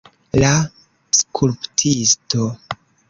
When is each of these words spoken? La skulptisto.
La 0.43 0.53
skulptisto. 1.17 2.49